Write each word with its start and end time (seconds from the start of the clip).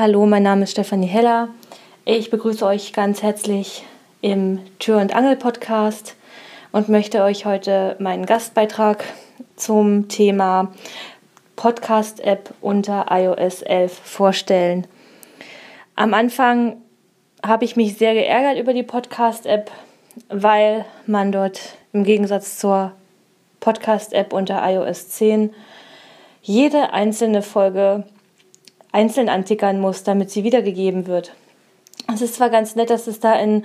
Hallo, 0.00 0.26
mein 0.26 0.44
Name 0.44 0.62
ist 0.62 0.70
Stefanie 0.70 1.08
Heller. 1.08 1.48
Ich 2.04 2.30
begrüße 2.30 2.64
euch 2.64 2.92
ganz 2.92 3.20
herzlich 3.24 3.82
im 4.20 4.60
Tür- 4.78 5.00
und 5.00 5.12
Angel-Podcast 5.12 6.14
und 6.70 6.88
möchte 6.88 7.24
euch 7.24 7.46
heute 7.46 7.96
meinen 7.98 8.24
Gastbeitrag 8.24 9.02
zum 9.56 10.06
Thema 10.06 10.72
Podcast-App 11.56 12.54
unter 12.60 13.06
iOS 13.10 13.62
11 13.62 13.92
vorstellen. 13.92 14.86
Am 15.96 16.14
Anfang 16.14 16.76
habe 17.44 17.64
ich 17.64 17.74
mich 17.74 17.98
sehr 17.98 18.14
geärgert 18.14 18.60
über 18.60 18.74
die 18.74 18.84
Podcast-App, 18.84 19.68
weil 20.28 20.84
man 21.08 21.32
dort 21.32 21.76
im 21.92 22.04
Gegensatz 22.04 22.56
zur 22.58 22.92
Podcast-App 23.58 24.32
unter 24.32 24.62
iOS 24.64 25.08
10 25.08 25.52
jede 26.40 26.92
einzelne 26.92 27.42
Folge 27.42 28.04
einzeln 28.92 29.28
antickern 29.28 29.80
muss, 29.80 30.02
damit 30.04 30.30
sie 30.30 30.44
wiedergegeben 30.44 31.06
wird. 31.06 31.32
Es 32.12 32.22
ist 32.22 32.36
zwar 32.36 32.50
ganz 32.50 32.74
nett, 32.74 32.90
dass 32.90 33.06
es 33.06 33.20
da 33.20 33.34
in, 33.34 33.64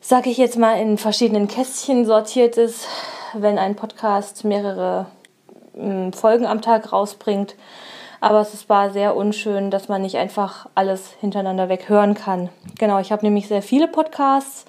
sag 0.00 0.26
ich 0.26 0.38
jetzt 0.38 0.56
mal, 0.56 0.80
in 0.80 0.98
verschiedenen 0.98 1.48
Kästchen 1.48 2.06
sortiert 2.06 2.56
ist, 2.56 2.86
wenn 3.34 3.58
ein 3.58 3.76
Podcast 3.76 4.44
mehrere 4.44 5.06
hm, 5.74 6.12
Folgen 6.12 6.46
am 6.46 6.62
Tag 6.62 6.92
rausbringt, 6.92 7.54
aber 8.20 8.40
es 8.40 8.68
war 8.68 8.90
sehr 8.90 9.14
unschön, 9.14 9.70
dass 9.70 9.88
man 9.88 10.02
nicht 10.02 10.16
einfach 10.16 10.68
alles 10.74 11.12
hintereinander 11.20 11.68
weg 11.68 11.88
hören 11.88 12.14
kann. 12.14 12.48
Genau, 12.78 12.98
ich 12.98 13.12
habe 13.12 13.24
nämlich 13.24 13.46
sehr 13.46 13.62
viele 13.62 13.86
Podcasts 13.86 14.64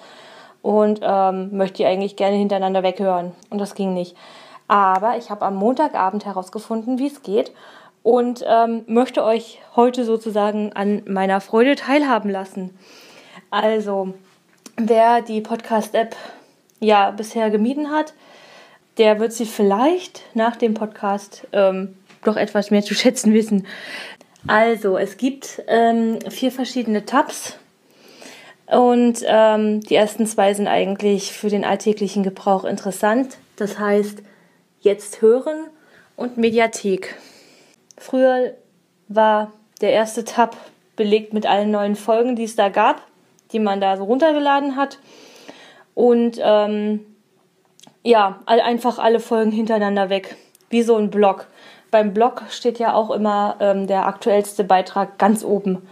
und 0.62 1.00
ähm, 1.02 1.56
möchte 1.56 1.78
die 1.78 1.86
eigentlich 1.86 2.16
gerne 2.16 2.36
hintereinander 2.36 2.82
weghören 2.82 3.32
und 3.48 3.58
das 3.58 3.74
ging 3.74 3.94
nicht. 3.94 4.16
Aber 4.68 5.16
ich 5.16 5.30
habe 5.30 5.46
am 5.46 5.56
Montagabend 5.56 6.26
herausgefunden, 6.26 6.98
wie 6.98 7.08
es 7.08 7.22
geht 7.22 7.50
und 8.02 8.44
ähm, 8.46 8.82
möchte 8.86 9.24
euch 9.24 9.60
heute 9.76 10.04
sozusagen 10.04 10.72
an 10.72 11.02
meiner 11.06 11.40
Freude 11.40 11.76
teilhaben 11.76 12.30
lassen. 12.30 12.78
Also, 13.50 14.14
wer 14.76 15.22
die 15.22 15.40
Podcast-App 15.40 16.16
ja 16.80 17.10
bisher 17.10 17.50
gemieden 17.50 17.90
hat, 17.90 18.14
der 18.96 19.20
wird 19.20 19.32
sie 19.32 19.46
vielleicht 19.46 20.22
nach 20.34 20.56
dem 20.56 20.74
Podcast 20.74 21.46
ähm, 21.52 21.96
doch 22.24 22.36
etwas 22.36 22.70
mehr 22.70 22.82
zu 22.82 22.94
schätzen 22.94 23.34
wissen. 23.34 23.66
Also, 24.46 24.96
es 24.96 25.16
gibt 25.18 25.62
ähm, 25.68 26.18
vier 26.30 26.50
verschiedene 26.50 27.04
Tabs 27.04 27.58
und 28.70 29.24
ähm, 29.26 29.80
die 29.80 29.96
ersten 29.96 30.26
zwei 30.26 30.54
sind 30.54 30.68
eigentlich 30.68 31.32
für 31.32 31.48
den 31.48 31.64
alltäglichen 31.64 32.22
Gebrauch 32.22 32.64
interessant. 32.64 33.36
Das 33.56 33.78
heißt, 33.78 34.22
jetzt 34.80 35.20
hören 35.20 35.66
und 36.16 36.38
Mediathek. 36.38 37.16
Früher 38.00 38.54
war 39.08 39.52
der 39.82 39.92
erste 39.92 40.24
Tab 40.24 40.56
belegt 40.96 41.34
mit 41.34 41.44
allen 41.44 41.70
neuen 41.70 41.96
Folgen, 41.96 42.34
die 42.34 42.44
es 42.44 42.56
da 42.56 42.70
gab, 42.70 43.02
die 43.52 43.58
man 43.58 43.78
da 43.78 43.98
so 43.98 44.04
runtergeladen 44.04 44.74
hat. 44.74 44.98
Und 45.94 46.40
ähm, 46.42 47.04
ja, 48.02 48.38
einfach 48.46 48.98
alle 48.98 49.20
Folgen 49.20 49.52
hintereinander 49.52 50.08
weg, 50.08 50.36
wie 50.70 50.82
so 50.82 50.96
ein 50.96 51.10
Blog. 51.10 51.46
Beim 51.90 52.14
Blog 52.14 52.42
steht 52.48 52.78
ja 52.78 52.94
auch 52.94 53.10
immer 53.10 53.56
ähm, 53.60 53.86
der 53.86 54.06
aktuellste 54.06 54.64
Beitrag 54.64 55.18
ganz 55.18 55.44
oben. 55.44 55.86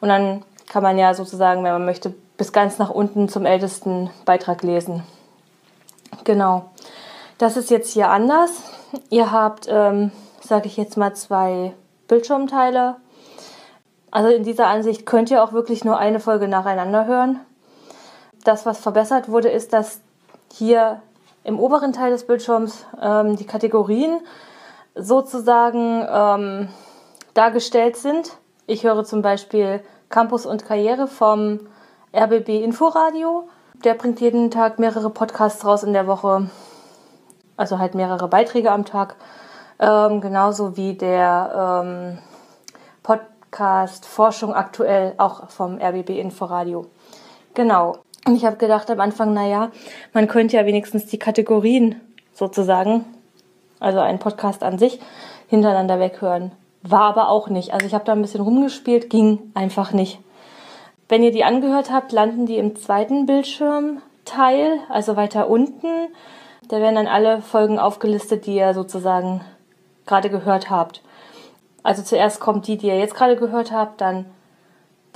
Und 0.00 0.08
dann 0.08 0.42
kann 0.66 0.82
man 0.82 0.98
ja 0.98 1.14
sozusagen, 1.14 1.62
wenn 1.62 1.72
man 1.72 1.84
möchte, 1.84 2.12
bis 2.36 2.52
ganz 2.52 2.78
nach 2.78 2.90
unten 2.90 3.28
zum 3.28 3.46
ältesten 3.46 4.10
Beitrag 4.24 4.64
lesen. 4.64 5.04
Genau. 6.24 6.64
Das 7.38 7.56
ist 7.56 7.70
jetzt 7.70 7.92
hier 7.92 8.10
anders. 8.10 8.50
Ihr 9.08 9.30
habt 9.30 9.68
ähm, 9.70 10.10
sage 10.46 10.66
ich 10.66 10.76
jetzt 10.76 10.96
mal, 10.96 11.14
zwei 11.14 11.74
Bildschirmteile. 12.08 12.96
Also 14.10 14.28
in 14.28 14.44
dieser 14.44 14.68
Ansicht 14.68 15.06
könnt 15.06 15.30
ihr 15.30 15.42
auch 15.42 15.52
wirklich 15.52 15.84
nur 15.84 15.98
eine 15.98 16.20
Folge 16.20 16.46
nacheinander 16.46 17.06
hören. 17.06 17.40
Das, 18.44 18.66
was 18.66 18.78
verbessert 18.78 19.28
wurde, 19.28 19.48
ist, 19.48 19.72
dass 19.72 20.00
hier 20.52 21.00
im 21.42 21.58
oberen 21.58 21.92
Teil 21.92 22.10
des 22.10 22.26
Bildschirms 22.26 22.84
ähm, 23.00 23.36
die 23.36 23.46
Kategorien 23.46 24.20
sozusagen 24.94 26.06
ähm, 26.08 26.68
dargestellt 27.34 27.96
sind. 27.96 28.36
Ich 28.66 28.84
höre 28.84 29.04
zum 29.04 29.22
Beispiel 29.22 29.80
Campus 30.08 30.46
und 30.46 30.64
Karriere 30.64 31.06
vom 31.06 31.60
RBB 32.14 32.62
Inforadio. 32.62 33.48
Der 33.84 33.94
bringt 33.94 34.20
jeden 34.20 34.50
Tag 34.50 34.78
mehrere 34.78 35.10
Podcasts 35.10 35.64
raus 35.64 35.82
in 35.82 35.92
der 35.92 36.06
Woche, 36.06 36.48
also 37.56 37.78
halt 37.78 37.94
mehrere 37.94 38.28
Beiträge 38.28 38.70
am 38.70 38.84
Tag. 38.84 39.16
Ähm, 39.78 40.20
genauso 40.20 40.76
wie 40.76 40.94
der 40.94 41.82
ähm, 41.84 42.18
Podcast 43.02 44.06
Forschung 44.06 44.54
aktuell 44.54 45.14
auch 45.18 45.48
vom 45.50 45.78
RBB 45.80 46.10
Inforadio. 46.10 46.86
Genau. 47.54 47.98
Und 48.26 48.36
ich 48.36 48.44
habe 48.44 48.56
gedacht 48.56 48.90
am 48.90 49.00
Anfang, 49.00 49.34
naja, 49.34 49.70
man 50.12 50.28
könnte 50.28 50.56
ja 50.56 50.64
wenigstens 50.64 51.06
die 51.06 51.18
Kategorien 51.18 52.00
sozusagen, 52.32 53.04
also 53.80 54.00
einen 54.00 54.18
Podcast 54.18 54.62
an 54.62 54.78
sich, 54.78 54.98
hintereinander 55.48 56.00
weghören. 56.00 56.52
War 56.82 57.02
aber 57.02 57.28
auch 57.28 57.48
nicht. 57.48 57.72
Also 57.72 57.86
ich 57.86 57.94
habe 57.94 58.04
da 58.04 58.12
ein 58.12 58.22
bisschen 58.22 58.40
rumgespielt, 58.40 59.10
ging 59.10 59.52
einfach 59.54 59.92
nicht. 59.92 60.18
Wenn 61.08 61.22
ihr 61.22 61.32
die 61.32 61.44
angehört 61.44 61.92
habt, 61.92 62.12
landen 62.12 62.46
die 62.46 62.56
im 62.56 62.76
zweiten 62.76 63.26
Bildschirmteil, 63.26 64.78
also 64.88 65.16
weiter 65.16 65.48
unten. 65.48 66.08
Da 66.68 66.78
werden 66.80 66.94
dann 66.94 67.06
alle 67.06 67.42
Folgen 67.42 67.78
aufgelistet, 67.78 68.46
die 68.46 68.56
ihr 68.56 68.72
sozusagen 68.72 69.42
gerade 70.06 70.30
gehört 70.30 70.70
habt. 70.70 71.02
Also 71.82 72.02
zuerst 72.02 72.40
kommt 72.40 72.66
die, 72.66 72.76
die 72.76 72.88
ihr 72.88 72.98
jetzt 72.98 73.14
gerade 73.14 73.36
gehört 73.36 73.72
habt, 73.72 74.00
dann 74.00 74.26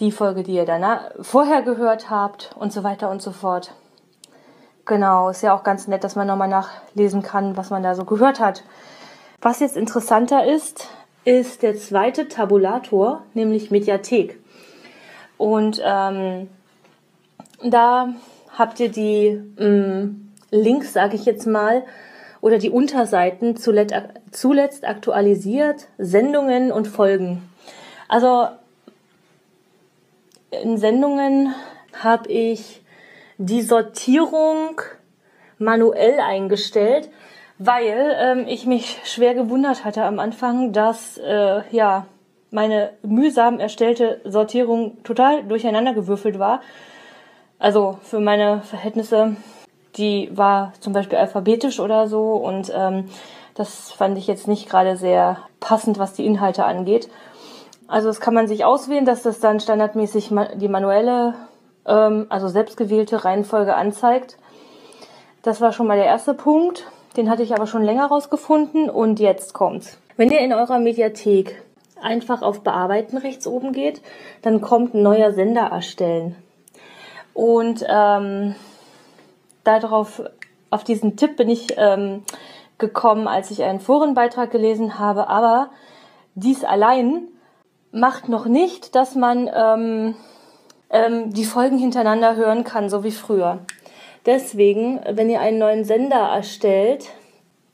die 0.01 0.13
Folge, 0.13 0.43
die 0.43 0.55
ihr 0.55 0.67
danach 0.67 1.11
vorher 1.21 1.63
gehört 1.63 2.11
habt 2.11 2.55
und 2.59 2.73
so 2.73 2.85
weiter 2.85 3.11
und 3.11 3.23
so 3.23 3.33
fort. 3.33 3.75
Genau, 4.85 5.29
ist 5.29 5.43
ja 5.43 5.55
auch 5.55 5.65
ganz 5.65 5.89
nett, 5.89 6.05
dass 6.05 6.17
man 6.17 6.27
nochmal 6.27 6.49
nachlesen 6.49 7.23
kann, 7.23 7.57
was 7.57 7.71
man 7.71 7.83
da 7.83 7.95
so 7.95 8.05
gehört 8.05 8.41
hat. 8.41 8.63
Was 9.43 9.61
jetzt 9.61 9.77
interessanter 9.77 10.47
ist, 10.47 10.89
ist 11.25 11.63
der 11.63 11.77
zweite 11.77 12.29
Tabulator, 12.29 13.23
nämlich 13.35 13.71
Mediathek. 13.71 14.39
Und 15.37 15.81
ähm, 15.85 16.49
da 17.63 18.09
habt 18.57 18.81
ihr 18.81 18.91
die 18.91 19.41
ähm, 19.59 20.33
Links, 20.51 20.93
sage 20.93 21.17
ich 21.17 21.25
jetzt 21.25 21.47
mal, 21.47 21.85
oder 22.41 22.59
die 22.59 22.71
Unterseiten 22.71 23.57
zuletzt 23.57 24.85
aktualisiert, 24.87 25.89
Sendungen 25.99 26.73
und 26.73 26.87
Folgen. 26.87 27.43
Also 28.09 28.49
in 30.51 30.79
Sendungen 30.79 31.55
habe 31.93 32.31
ich 32.31 32.83
die 33.39 33.63
Sortierung 33.63 34.81
manuell 35.59 36.21
eingestellt, 36.21 37.11
weil 37.59 38.17
ähm, 38.19 38.47
ich 38.47 38.67
mich 38.67 39.01
schwer 39.05 39.35
gewundert 39.35 39.85
hatte 39.85 40.05
am 40.05 40.19
Anfang, 40.19 40.73
dass 40.73 41.19
äh, 41.19 41.63
ja 41.71 42.07
meine 42.51 42.93
mühsam 43.03 43.61
erstellte 43.61 44.21
Sortierung 44.25 45.03
total 45.03 45.45
durcheinandergewürfelt 45.45 46.39
war. 46.39 46.63
Also 47.59 47.99
für 48.03 48.21
meine 48.21 48.63
Verhältnisse 48.63 49.37
die 49.97 50.31
war 50.37 50.73
zum 50.81 50.93
Beispiel 50.93 51.19
alphabetisch 51.19 51.81
oder 51.81 52.07
so 52.09 52.35
und 52.35 52.73
ähm, 52.75 53.07
das 53.55 53.91
fand 53.91 54.17
ich 54.19 54.27
jetzt 54.27 54.47
nicht 54.47 54.69
gerade 54.69 54.97
sehr 54.97 55.39
passend, 55.61 55.99
was 55.99 56.13
die 56.13 56.27
Inhalte 56.27 56.65
angeht. 56.65 57.09
Also 57.89 58.09
das 58.09 58.21
kann 58.21 58.35
man 58.35 58.47
sich 58.47 58.65
auswählen, 58.65 59.05
dass 59.05 59.23
das 59.23 59.41
dann 59.41 59.61
standardmäßig 59.61 60.31
die 60.57 60.69
manuelle, 60.69 61.35
ähm, 61.87 62.27
also 62.29 62.49
selbstgewählte 62.49 63.25
Reihenfolge 63.25 63.75
anzeigt. 63.75 64.37
Das 65.43 65.61
war 65.61 65.73
schon 65.73 65.87
mal 65.87 65.97
der 65.97 66.07
erste 66.07 66.35
Punkt. 66.35 66.87
Den 67.17 67.31
hatte 67.31 67.43
ich 67.43 67.55
aber 67.55 67.67
schon 67.67 67.83
länger 67.83 68.07
rausgefunden 68.07 68.91
und 68.91 69.19
jetzt 69.19 69.55
kommt's. 69.55 69.99
Wenn 70.17 70.31
ihr 70.31 70.41
in 70.41 70.53
eurer 70.53 70.79
Mediathek 70.79 71.63
einfach 72.01 72.43
auf 72.43 72.61
Bearbeiten 72.61 73.17
rechts 73.17 73.47
oben 73.47 73.73
geht, 73.73 74.03
dann 74.43 74.61
kommt 74.61 74.95
ein 74.95 75.03
neuer 75.03 75.33
Sender 75.33 75.63
erstellen. 75.63 76.37
Und 77.35 77.85
ähm, 77.89 78.55
darauf, 79.69 80.23
auf 80.71 80.85
diesen 80.85 81.17
Tipp 81.17 81.37
bin 81.37 81.49
ich 81.49 81.75
ähm, 81.77 82.23
gekommen, 82.79 83.29
als 83.29 83.51
ich 83.51 83.63
einen 83.63 83.81
Forenbeitrag 83.81 84.51
gelesen 84.51 84.99
habe. 84.99 85.29
Aber 85.29 85.71
dies 86.35 86.65
allein 86.65 87.29
macht 87.93 88.29
noch 88.29 88.47
nicht, 88.47 88.95
dass 88.95 89.15
man 89.15 89.51
ähm, 89.55 90.15
ähm, 90.91 91.33
die 91.33 91.45
Folgen 91.45 91.79
hintereinander 91.79 92.37
hören 92.37 92.65
kann, 92.65 92.89
so 92.89 93.05
wie 93.05 93.11
früher. 93.11 93.61
Deswegen, 94.27 95.01
wenn 95.09 95.31
ihr 95.31 95.41
einen 95.41 95.59
neuen 95.59 95.85
Sender 95.85 96.17
erstellt, 96.17 97.09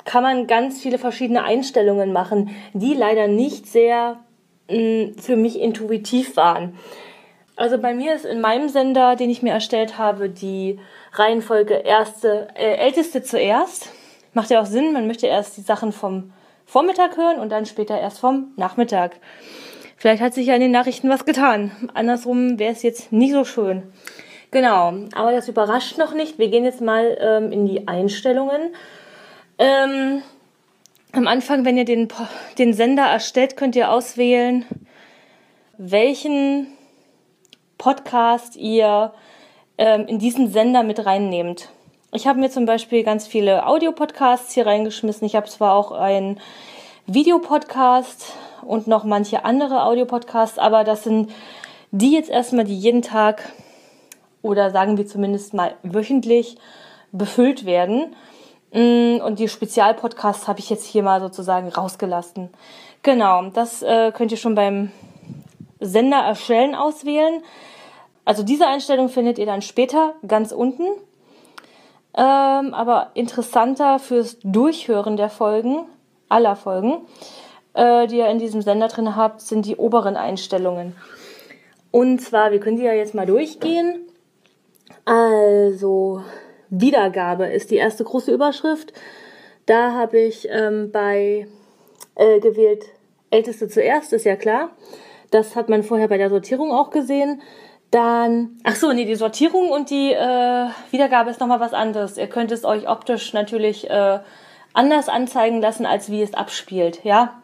kann 0.04 0.22
man 0.22 0.46
ganz 0.46 0.80
viele 0.80 0.98
verschiedene 0.98 1.42
Einstellungen 1.42 2.12
machen, 2.12 2.50
die 2.74 2.94
leider 2.94 3.26
nicht 3.26 3.66
sehr 3.66 4.20
mh, 4.68 4.76
mm, 4.76 5.14
für 5.18 5.36
mich 5.36 5.60
intuitiv 5.60 6.36
waren. 6.36 6.78
Also 7.56 7.78
bei 7.78 7.94
mir 7.94 8.14
ist 8.14 8.24
in 8.24 8.40
meinem 8.40 8.68
Sender, 8.68 9.14
den 9.16 9.30
ich 9.30 9.42
mir 9.42 9.52
erstellt 9.52 9.96
habe, 9.96 10.28
die 10.28 10.78
Reihenfolge 11.18 11.74
erste, 11.74 12.48
äh, 12.54 12.76
älteste 12.76 13.22
zuerst. 13.22 13.90
Macht 14.32 14.50
ja 14.50 14.60
auch 14.60 14.66
Sinn, 14.66 14.92
man 14.92 15.06
möchte 15.06 15.26
erst 15.26 15.56
die 15.56 15.62
Sachen 15.62 15.92
vom 15.92 16.32
Vormittag 16.66 17.16
hören 17.16 17.38
und 17.38 17.50
dann 17.50 17.66
später 17.66 17.98
erst 17.98 18.18
vom 18.18 18.52
Nachmittag. 18.56 19.16
Vielleicht 19.96 20.22
hat 20.22 20.34
sich 20.34 20.48
ja 20.48 20.54
in 20.54 20.60
den 20.60 20.72
Nachrichten 20.72 21.08
was 21.08 21.24
getan. 21.24 21.70
Andersrum 21.94 22.58
wäre 22.58 22.72
es 22.72 22.82
jetzt 22.82 23.12
nicht 23.12 23.32
so 23.32 23.44
schön. 23.44 23.84
Genau, 24.50 24.92
aber 25.14 25.32
das 25.32 25.48
überrascht 25.48 25.98
noch 25.98 26.14
nicht. 26.14 26.38
Wir 26.38 26.48
gehen 26.48 26.64
jetzt 26.64 26.80
mal 26.80 27.16
ähm, 27.20 27.52
in 27.52 27.66
die 27.66 27.88
Einstellungen. 27.88 28.74
Ähm, 29.58 30.22
am 31.12 31.26
Anfang, 31.26 31.64
wenn 31.64 31.76
ihr 31.76 31.84
den, 31.84 32.08
den 32.58 32.72
Sender 32.72 33.04
erstellt, 33.04 33.56
könnt 33.56 33.76
ihr 33.76 33.90
auswählen, 33.90 34.64
welchen 35.78 36.68
Podcast 37.78 38.56
ihr 38.56 39.12
ähm, 39.78 40.06
in 40.06 40.18
diesen 40.18 40.50
Sender 40.52 40.82
mit 40.82 41.04
reinnehmt. 41.04 41.68
Ich 42.12 42.26
habe 42.26 42.38
mir 42.38 42.50
zum 42.50 42.64
Beispiel 42.64 43.02
ganz 43.02 43.26
viele 43.26 43.66
Audiopodcasts 43.66 44.52
hier 44.54 44.66
reingeschmissen. 44.66 45.26
Ich 45.26 45.34
habe 45.34 45.48
zwar 45.48 45.74
auch 45.74 45.90
einen 45.90 46.40
Videopodcast 47.06 48.32
und 48.62 48.86
noch 48.86 49.04
manche 49.04 49.44
andere 49.44 49.82
Audiopodcasts, 49.84 50.58
aber 50.58 50.84
das 50.84 51.04
sind 51.04 51.30
die 51.90 52.12
jetzt 52.12 52.30
erstmal, 52.30 52.64
die 52.64 52.78
jeden 52.78 53.02
Tag 53.02 53.52
oder 54.42 54.70
sagen 54.70 54.96
wir 54.96 55.06
zumindest 55.06 55.54
mal 55.54 55.74
wöchentlich 55.82 56.56
befüllt 57.12 57.66
werden. 57.66 58.14
Mm, 58.72 59.20
und 59.24 59.38
die 59.38 59.48
Spezialpodcasts 59.48 60.48
habe 60.48 60.60
ich 60.60 60.70
jetzt 60.70 60.84
hier 60.84 61.02
mal 61.02 61.20
sozusagen 61.20 61.68
rausgelassen. 61.68 62.50
Genau, 63.02 63.42
das 63.50 63.82
äh, 63.82 64.12
könnt 64.12 64.32
ihr 64.32 64.38
schon 64.38 64.54
beim 64.54 64.90
Sender 65.80 66.18
erstellen 66.18 66.74
auswählen. 66.74 67.42
Also 68.24 68.42
diese 68.42 68.66
Einstellung 68.66 69.08
findet 69.08 69.38
ihr 69.38 69.46
dann 69.46 69.62
später 69.62 70.14
ganz 70.26 70.52
unten. 70.52 70.84
Ähm, 72.16 72.74
aber 72.74 73.10
interessanter 73.14 73.98
fürs 73.98 74.38
Durchhören 74.44 75.16
der 75.16 75.30
Folgen, 75.30 75.86
aller 76.28 76.54
Folgen, 76.54 77.06
äh, 77.74 78.06
die 78.06 78.18
ihr 78.18 78.28
in 78.28 78.38
diesem 78.38 78.62
Sender 78.62 78.88
drin 78.88 79.16
habt, 79.16 79.40
sind 79.40 79.66
die 79.66 79.76
oberen 79.76 80.16
Einstellungen. 80.16 80.94
Und 81.90 82.20
zwar, 82.20 82.52
wir 82.52 82.60
können 82.60 82.76
die 82.76 82.84
ja 82.84 82.92
jetzt 82.92 83.14
mal 83.14 83.26
durchgehen. 83.26 84.00
Also, 85.04 86.22
Wiedergabe 86.70 87.46
ist 87.46 87.70
die 87.70 87.76
erste 87.76 88.04
große 88.04 88.32
Überschrift. 88.32 88.92
Da 89.66 89.92
habe 89.92 90.18
ich 90.18 90.48
ähm, 90.50 90.90
bei 90.92 91.46
äh, 92.14 92.40
gewählt 92.40 92.84
Älteste 93.30 93.68
zuerst, 93.68 94.12
ist 94.12 94.24
ja 94.24 94.36
klar. 94.36 94.70
Das 95.30 95.56
hat 95.56 95.68
man 95.68 95.82
vorher 95.82 96.08
bei 96.08 96.18
der 96.18 96.30
Sortierung 96.30 96.70
auch 96.70 96.90
gesehen. 96.90 97.42
Dann, 97.90 98.58
ach 98.64 98.74
so, 98.74 98.92
nee, 98.92 99.04
die 99.04 99.14
Sortierung 99.14 99.70
und 99.70 99.90
die 99.90 100.12
äh, 100.12 100.66
Wiedergabe 100.90 101.30
ist 101.30 101.40
nochmal 101.40 101.60
was 101.60 101.72
anderes. 101.72 102.18
Ihr 102.18 102.26
könnt 102.26 102.50
es 102.50 102.64
euch 102.64 102.88
optisch 102.88 103.32
natürlich 103.32 103.88
äh, 103.88 104.18
anders 104.72 105.08
anzeigen 105.08 105.60
lassen, 105.60 105.86
als 105.86 106.10
wie 106.10 106.22
es 106.22 106.34
abspielt, 106.34 107.04
ja. 107.04 107.40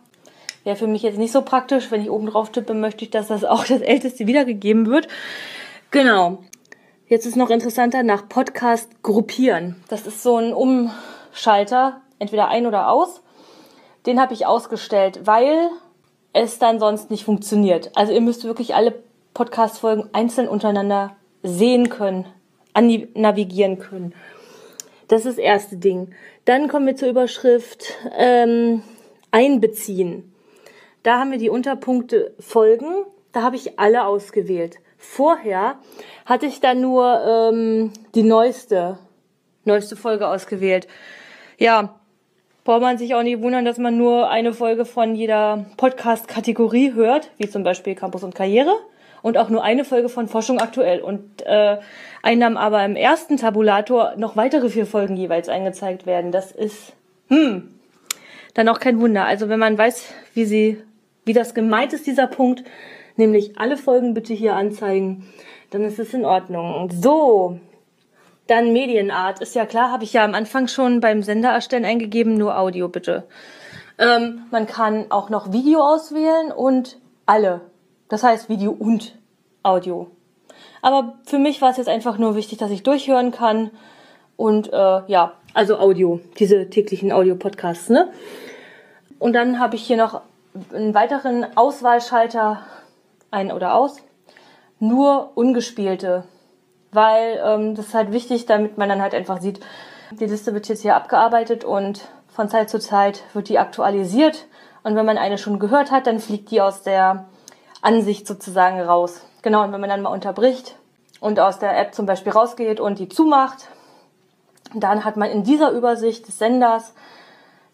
Wäre 0.64 0.76
für 0.76 0.86
mich 0.86 1.02
jetzt 1.02 1.18
nicht 1.18 1.32
so 1.32 1.42
praktisch. 1.42 1.90
Wenn 1.90 2.02
ich 2.02 2.10
oben 2.10 2.26
drauf 2.26 2.50
tippe, 2.50 2.74
möchte 2.74 3.04
ich, 3.04 3.10
dass 3.10 3.28
das 3.28 3.44
auch 3.44 3.64
das 3.64 3.80
Älteste 3.80 4.26
wiedergegeben 4.26 4.86
wird. 4.86 5.08
Genau. 5.90 6.38
Jetzt 7.06 7.26
ist 7.26 7.36
noch 7.36 7.50
interessanter 7.50 8.02
nach 8.02 8.28
Podcast 8.28 9.02
gruppieren. 9.02 9.82
Das 9.88 10.06
ist 10.06 10.22
so 10.22 10.36
ein 10.36 10.52
Umschalter, 10.52 12.02
entweder 12.18 12.48
ein 12.48 12.66
oder 12.66 12.90
aus. 12.90 13.22
Den 14.06 14.20
habe 14.20 14.34
ich 14.34 14.46
ausgestellt, 14.46 15.20
weil 15.24 15.70
es 16.32 16.58
dann 16.58 16.78
sonst 16.78 17.10
nicht 17.10 17.24
funktioniert. 17.24 17.90
Also 17.96 18.12
ihr 18.12 18.20
müsst 18.20 18.44
wirklich 18.44 18.74
alle 18.74 19.02
Podcast-Folgen 19.34 20.08
einzeln 20.12 20.48
untereinander 20.48 21.16
sehen 21.42 21.88
können, 21.88 22.26
navigieren 23.14 23.78
können. 23.78 24.14
Das 25.08 25.26
ist 25.26 25.38
das 25.38 25.44
erste 25.44 25.76
Ding. 25.76 26.14
Dann 26.44 26.68
kommen 26.68 26.86
wir 26.86 26.96
zur 26.96 27.08
Überschrift 27.08 27.94
ähm, 28.16 28.82
Einbeziehen. 29.30 30.32
Da 31.02 31.18
haben 31.18 31.30
wir 31.30 31.38
die 31.38 31.50
Unterpunkte 31.50 32.34
Folgen. 32.38 33.04
Da 33.32 33.42
habe 33.42 33.56
ich 33.56 33.78
alle 33.78 34.04
ausgewählt. 34.04 34.78
Vorher 34.98 35.78
hatte 36.26 36.46
ich 36.46 36.60
dann 36.60 36.80
nur 36.80 37.20
ähm, 37.26 37.92
die 38.14 38.22
neueste, 38.22 38.98
neueste 39.64 39.96
Folge 39.96 40.28
ausgewählt. 40.28 40.88
Ja, 41.58 42.00
braucht 42.64 42.82
man 42.82 42.98
sich 42.98 43.14
auch 43.14 43.22
nicht 43.22 43.40
wundern, 43.40 43.64
dass 43.64 43.78
man 43.78 43.96
nur 43.96 44.28
eine 44.28 44.52
Folge 44.52 44.84
von 44.84 45.14
jeder 45.14 45.66
Podcast-Kategorie 45.76 46.92
hört, 46.92 47.30
wie 47.38 47.48
zum 47.48 47.62
Beispiel 47.62 47.94
Campus 47.94 48.22
und 48.22 48.34
Karriere 48.34 48.76
und 49.22 49.36
auch 49.36 49.48
nur 49.48 49.62
eine 49.62 49.84
Folge 49.84 50.08
von 50.08 50.28
Forschung 50.28 50.58
aktuell. 50.58 51.00
Und 51.00 51.42
äh, 51.44 51.78
einem 52.22 52.56
aber 52.56 52.84
im 52.84 52.96
ersten 52.96 53.36
Tabulator 53.36 54.14
noch 54.16 54.36
weitere 54.36 54.68
vier 54.68 54.86
Folgen 54.86 55.16
jeweils 55.16 55.48
eingezeigt 55.48 56.06
werden. 56.06 56.32
Das 56.32 56.52
ist, 56.52 56.92
hm, 57.28 57.74
dann 58.54 58.68
auch 58.68 58.80
kein 58.80 59.00
Wunder. 59.00 59.24
Also 59.24 59.48
wenn 59.48 59.58
man 59.58 59.78
weiß, 59.78 60.12
wie 60.34 60.44
sie, 60.44 60.82
wie 61.24 61.32
das 61.32 61.54
gemeint 61.54 61.92
ist, 61.92 62.06
dieser 62.06 62.26
Punkt, 62.26 62.64
nämlich 63.16 63.58
alle 63.58 63.76
Folgen 63.76 64.14
bitte 64.14 64.34
hier 64.34 64.56
anzeigen, 64.56 65.26
dann 65.70 65.84
ist 65.84 65.98
es 65.98 66.14
in 66.14 66.24
Ordnung. 66.24 66.90
So, 66.90 67.60
dann 68.46 68.72
Medienart. 68.72 69.40
Ist 69.40 69.54
ja 69.54 69.66
klar, 69.66 69.92
habe 69.92 70.04
ich 70.04 70.12
ja 70.12 70.24
am 70.24 70.34
Anfang 70.34 70.66
schon 70.66 71.00
beim 71.00 71.22
Sender 71.22 71.50
erstellen 71.50 71.84
eingegeben, 71.84 72.34
nur 72.34 72.58
Audio 72.58 72.88
bitte. 72.88 73.24
Ähm, 73.98 74.46
man 74.50 74.66
kann 74.66 75.06
auch 75.10 75.30
noch 75.30 75.52
Video 75.52 75.80
auswählen 75.80 76.50
und 76.50 76.98
alle 77.26 77.60
das 78.10 78.22
heißt 78.22 78.50
Video 78.50 78.72
und 78.72 79.16
Audio. 79.62 80.08
Aber 80.82 81.14
für 81.24 81.38
mich 81.38 81.62
war 81.62 81.70
es 81.70 81.78
jetzt 81.78 81.88
einfach 81.88 82.18
nur 82.18 82.36
wichtig, 82.36 82.58
dass 82.58 82.70
ich 82.70 82.82
durchhören 82.82 83.30
kann. 83.30 83.70
Und 84.36 84.72
äh, 84.72 85.02
ja, 85.06 85.34
also 85.54 85.78
Audio, 85.78 86.20
diese 86.38 86.68
täglichen 86.68 87.12
Audio-Podcasts. 87.12 87.88
Ne? 87.88 88.10
Und 89.18 89.34
dann 89.34 89.58
habe 89.58 89.76
ich 89.76 89.82
hier 89.82 89.96
noch 89.96 90.22
einen 90.74 90.94
weiteren 90.94 91.46
Auswahlschalter, 91.56 92.60
ein 93.30 93.52
oder 93.52 93.74
aus. 93.74 93.98
Nur 94.80 95.32
ungespielte. 95.34 96.24
Weil 96.92 97.40
ähm, 97.44 97.74
das 97.74 97.88
ist 97.88 97.94
halt 97.94 98.12
wichtig, 98.12 98.46
damit 98.46 98.76
man 98.76 98.88
dann 98.88 99.02
halt 99.02 99.14
einfach 99.14 99.40
sieht, 99.40 99.60
die 100.10 100.26
Liste 100.26 100.54
wird 100.54 100.68
jetzt 100.68 100.82
hier 100.82 100.96
abgearbeitet 100.96 101.62
und 101.64 102.08
von 102.28 102.48
Zeit 102.48 102.70
zu 102.70 102.80
Zeit 102.80 103.22
wird 103.34 103.48
die 103.48 103.58
aktualisiert. 103.60 104.46
Und 104.82 104.96
wenn 104.96 105.06
man 105.06 105.18
eine 105.18 105.38
schon 105.38 105.60
gehört 105.60 105.92
hat, 105.92 106.06
dann 106.08 106.18
fliegt 106.18 106.50
die 106.50 106.60
aus 106.60 106.82
der 106.82 107.26
Ansicht 107.82 108.26
sozusagen 108.26 108.80
raus. 108.80 109.22
Genau, 109.42 109.64
und 109.64 109.72
wenn 109.72 109.80
man 109.80 109.90
dann 109.90 110.02
mal 110.02 110.12
unterbricht 110.12 110.76
und 111.20 111.40
aus 111.40 111.58
der 111.58 111.78
App 111.78 111.94
zum 111.94 112.06
Beispiel 112.06 112.32
rausgeht 112.32 112.80
und 112.80 112.98
die 112.98 113.08
zumacht, 113.08 113.68
dann 114.74 115.04
hat 115.04 115.16
man 115.16 115.30
in 115.30 115.44
dieser 115.44 115.70
Übersicht 115.72 116.28
des 116.28 116.38
Senders 116.38 116.94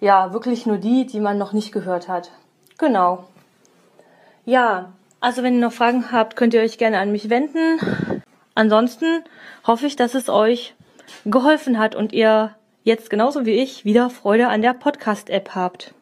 ja 0.01 0.33
wirklich 0.33 0.67
nur 0.67 0.79
die, 0.79 1.07
die 1.07 1.21
man 1.21 1.39
noch 1.39 1.53
nicht 1.53 1.73
gehört 1.73 2.09
hat. 2.09 2.31
Genau. 2.79 3.25
Ja, 4.45 4.93
also 5.21 5.43
wenn 5.43 5.55
ihr 5.55 5.61
noch 5.61 5.73
Fragen 5.73 6.13
habt, 6.13 6.37
könnt 6.37 6.55
ihr 6.55 6.61
euch 6.61 6.79
gerne 6.79 6.99
an 6.99 7.13
mich 7.13 7.31
wenden. 7.31 7.81
Ansonsten 8.55 9.25
hoffe 9.67 9.87
ich, 9.87 9.97
dass 9.97 10.15
es 10.15 10.29
euch 10.29 10.75
geholfen 11.25 11.79
hat 11.79 11.95
und 11.95 12.13
ihr 12.13 12.55
jetzt 12.85 13.11
genauso 13.11 13.45
wie 13.45 13.55
ich 13.55 13.85
wieder 13.85 14.11
Freude 14.11 14.49
an 14.49 14.63
der 14.63 14.73
Podcast-App 14.73 15.55
habt. 15.55 15.97